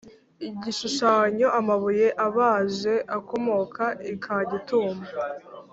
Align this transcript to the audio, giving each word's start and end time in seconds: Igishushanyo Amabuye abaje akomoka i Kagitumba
Igishushanyo 0.49 1.47
Amabuye 1.59 2.07
abaje 2.25 2.93
akomoka 3.17 3.85
i 4.13 4.15
Kagitumba 4.23 5.07